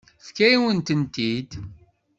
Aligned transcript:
Tefka-yawen-tent-id. 0.19 1.51